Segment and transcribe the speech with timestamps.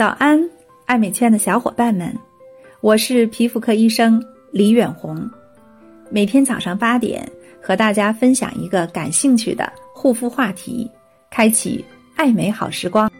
[0.00, 0.42] 早安，
[0.86, 2.10] 爱美圈的小伙伴们，
[2.80, 4.18] 我是皮肤科医生
[4.50, 5.30] 李远红。
[6.08, 7.30] 每天早上八点，
[7.60, 10.90] 和大家分享一个感兴趣的护肤话题，
[11.30, 11.84] 开启
[12.16, 13.12] 爱美好时光。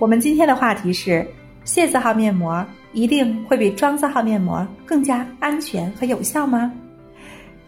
[0.00, 1.24] 我们今天的话题是：
[1.64, 6.72] 械字号面膜一定会比妆字号面膜更加安全和有效吗？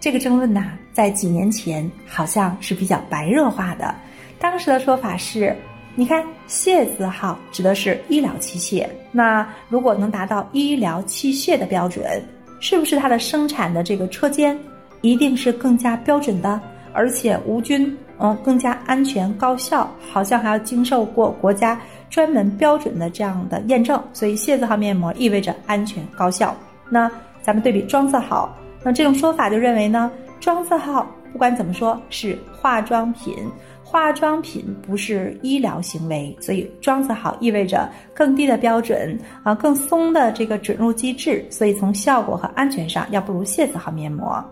[0.00, 3.94] 这个争论呐，在几年前好像是比较白热化的，
[4.40, 5.56] 当时的说法是。
[5.98, 8.86] 你看，械字号指的是医疗器械。
[9.10, 12.22] 那如果能达到医疗器械的标准，
[12.60, 14.58] 是不是它的生产的这个车间
[15.00, 16.60] 一定是更加标准的，
[16.92, 19.90] 而且无菌，嗯，更加安全高效？
[20.12, 23.98] 好像还要经受过国家专门标准的这样的验证。
[24.12, 26.54] 所以，械字号面膜意味着安全高效。
[26.90, 33.34] 那咱们对比妆字号，那这种说法就认为呢，妆字号不管怎么说是化妆品。
[33.88, 44.44] 化妆品不是医疗行为，所以妆字号意味着更低的标准啊，更松的这个准入机制，所以从效果和安全上要不如械字号面膜。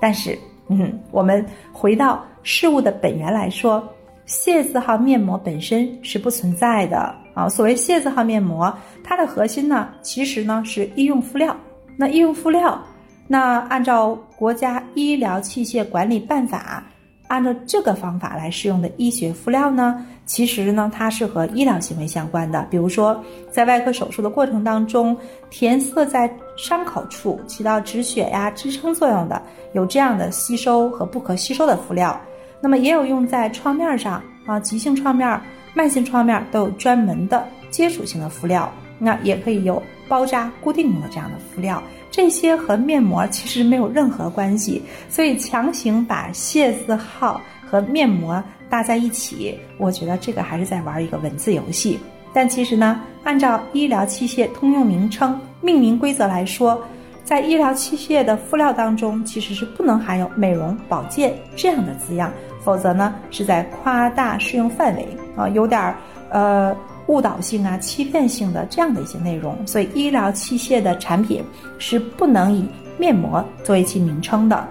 [0.00, 0.36] 但是，
[0.68, 3.86] 嗯，我们回到事物的本源来说，
[4.26, 7.46] 械字号面膜本身是不存在的啊。
[7.46, 11.54] 所谓械字号面膜，它的核心呢，其实呢是医用敷料。
[11.94, 12.82] 那医用敷料，
[13.26, 16.82] 那按照国家医疗器械管理办法。
[17.28, 22.66] 按照这个方法来使用的医学敷料呢，其实呢，它是和医疗行为相关的。
[22.70, 25.16] 比如说，在外科手术的过程当中，
[25.50, 29.40] 填塞在伤口处起到止血呀、支撑作用的，
[29.74, 32.18] 有这样的吸收和不可吸收的敷料。
[32.60, 35.40] 那么也有用在创面上啊，急性创面、
[35.74, 38.72] 慢性创面都有专门的接触性的敷料。
[38.98, 41.82] 那也可以有包扎固定的这样的敷料。
[42.10, 52.00] 这些和面膜其实没有任何关系，所以强行把械字号和面膜搭在一起，我觉得这个还是在玩一个文字游戏。
[52.32, 56.82] 但其实呢，按照医疗器械通用名称命名规则来说，
[57.24, 62.32] 在医疗器械的敷料当中，其实是不能含有美容保健这样的字样，
[62.64, 65.06] 否则呢是在夸大适用范围
[65.36, 65.94] 啊，有点儿
[66.30, 66.74] 呃。
[67.08, 71.42] 误导性啊、欺骗性的这样的一些内容，所以医疗器械的产品
[71.78, 72.64] 是不能以
[72.96, 74.66] 面膜作为其名称的。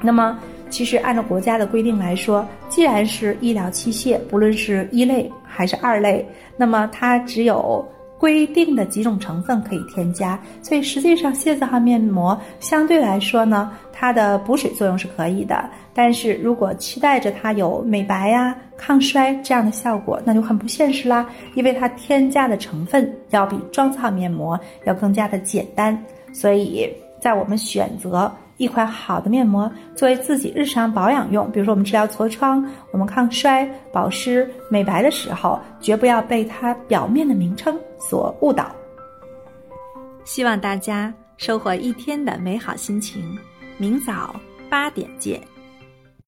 [0.00, 0.38] 那么，
[0.70, 7.86] 其实按照国家的规定来说，既然是医疗器械，不论是一类还是二类，那么它只有。
[8.22, 15.68] 规定的几种成分可以添加，所以实际上械字号面膜相对来说呢，它的补水作用是可以的。
[15.92, 26.00] 但是如果期待着它有美白呀、抗衰这样的效果，那就很不现实啦，因为它添加的成分要比妆字号面膜要更加的简单。
[26.32, 26.88] 所以
[27.20, 28.30] 在我们选择。
[28.58, 37.76] 一款好的面膜作为自己日常保养用，比如说我们治疗痤疮、我们抗衰、保湿、美白的时候，绝不要被它表面的名称
[38.08, 38.74] 所误导。
[40.24, 43.38] 希望大家收获一天的美好心情，
[43.76, 44.34] 明早
[44.70, 45.51] 八点见。